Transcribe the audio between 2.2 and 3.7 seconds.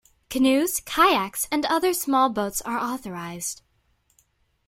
boats are authorized.